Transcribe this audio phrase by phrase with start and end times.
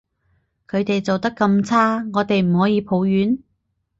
[0.67, 3.37] 佢哋做得咁差，我哋唔可以抱怨？